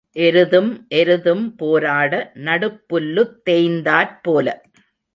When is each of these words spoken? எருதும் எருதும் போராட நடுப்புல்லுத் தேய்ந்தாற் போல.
எருதும் 0.15 0.69
எருதும் 0.95 1.55
போராட 1.55 2.13
நடுப்புல்லுத் 2.39 3.37
தேய்ந்தாற் 3.49 4.19
போல. 4.21 4.47